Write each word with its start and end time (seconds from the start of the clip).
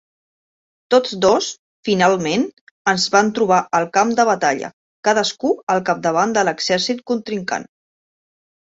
Tots 0.93 1.11
dos 1.25 1.49
finalment 1.89 2.47
es 2.95 3.05
van 3.17 3.31
trobar 3.39 3.61
al 3.81 3.87
camp 3.99 4.17
de 4.21 4.27
batalla, 4.33 4.73
cadascú 5.11 5.57
al 5.77 5.87
capdavant 5.93 6.39
de 6.39 6.47
l'exèrcit 6.51 7.07
contrincant. 7.13 7.73